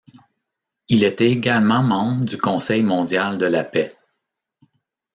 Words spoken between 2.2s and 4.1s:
du Conseil mondial de la paix.